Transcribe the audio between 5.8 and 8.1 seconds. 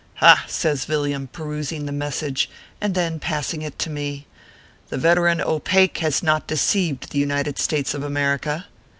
has not deceived the United States of